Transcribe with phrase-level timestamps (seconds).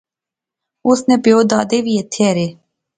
[0.87, 2.47] اس نے پیو دادے وی ایتھیں ایہہ رہے